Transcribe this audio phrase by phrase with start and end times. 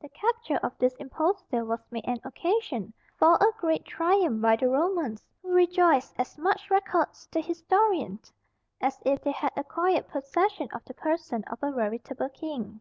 [0.00, 4.68] The capture of this impostor was made an occasion for a great triumph by the
[4.68, 8.18] Romans, who rejoiced as much records the historian
[8.80, 12.80] as if they had acquired possession of the person of a veritable king.